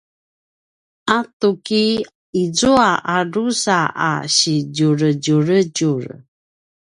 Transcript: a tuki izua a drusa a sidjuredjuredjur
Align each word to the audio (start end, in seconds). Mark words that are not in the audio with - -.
a 1.17 1.17
tuki 1.39 1.83
izua 2.43 2.89
a 3.15 3.17
drusa 3.31 3.79
a 4.09 4.11
sidjuredjuredjur 4.35 6.03